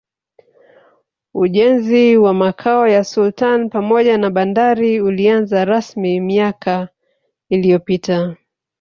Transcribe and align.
Ujenzi 1.33 2.17
wa 2.17 2.33
Makao 2.33 2.87
ya 2.87 3.03
Sultani 3.03 3.69
pamoja 3.69 4.17
na 4.17 4.29
bandari 4.29 5.01
ulianza 5.01 5.65
rasmi 5.65 6.19
miaka 6.19 6.89
iliyopita 7.49 8.37